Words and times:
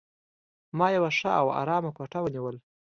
ما 0.77 0.87
یوه 0.95 1.09
ښه 1.17 1.31
او 1.41 1.47
آرامه 1.61 1.91
کوټه 1.97 2.19
ونیول. 2.21 2.55